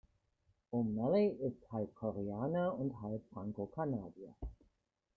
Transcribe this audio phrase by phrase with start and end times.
[0.73, 4.33] O’Malley ist halb Koreaner und halb Frankokanadier.